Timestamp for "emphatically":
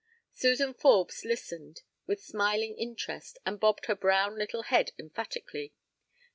4.97-5.75